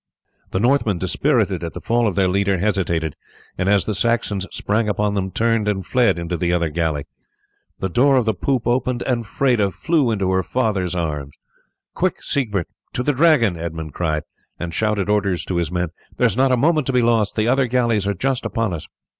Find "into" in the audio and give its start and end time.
6.17-6.37, 10.09-10.31